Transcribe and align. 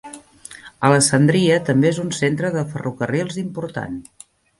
Alessandria 0.87 1.57
també 1.67 1.89
és 1.91 1.99
un 2.03 2.09
centre 2.21 2.51
de 2.55 2.63
ferrocarrils 2.71 3.39
important. 3.43 4.01